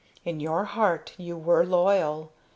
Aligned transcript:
"In 0.25 0.39
your 0.39 0.63
heart 0.65 1.13
you 1.19 1.37
were 1.37 1.63
loyal. 1.63 2.31